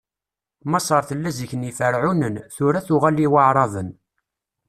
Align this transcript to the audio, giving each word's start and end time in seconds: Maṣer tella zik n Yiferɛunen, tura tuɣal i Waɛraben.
Maṣer 0.71 1.01
tella 1.09 1.31
zik 1.37 1.51
n 1.55 1.67
Yiferɛunen, 1.67 2.35
tura 2.55 2.79
tuɣal 2.87 3.17
i 3.25 3.27
Waɛraben. 3.33 3.89